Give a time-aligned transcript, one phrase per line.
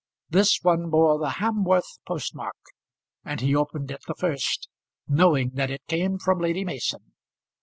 [0.31, 2.55] This one bore the Hamworth post mark,
[3.23, 4.67] and he opened it the first,
[5.07, 7.13] knowing that it came from Lady Mason.